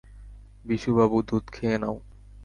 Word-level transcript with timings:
বিশু 0.65 0.89
বাবু, 0.97 1.17
দুধ 1.21 1.45
খেয়ে 1.51 1.77
নাও। 1.77 1.95